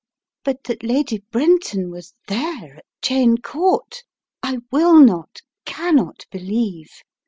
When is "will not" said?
4.71-5.41